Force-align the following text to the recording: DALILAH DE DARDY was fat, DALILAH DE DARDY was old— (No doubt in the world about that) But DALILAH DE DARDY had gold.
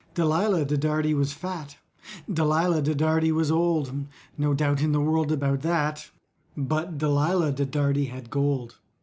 DALILAH 0.15 0.65
DE 0.65 0.77
DARDY 0.77 1.13
was 1.13 1.31
fat, 1.31 1.77
DALILAH 2.33 2.81
DE 2.81 2.95
DARDY 2.95 3.31
was 3.31 3.51
old— 3.51 4.07
(No 4.35 4.55
doubt 4.55 4.81
in 4.81 4.93
the 4.93 4.99
world 4.99 5.31
about 5.31 5.61
that) 5.61 6.09
But 6.57 6.97
DALILAH 6.97 7.51
DE 7.51 7.67
DARDY 7.67 8.05
had 8.05 8.31
gold. 8.31 8.79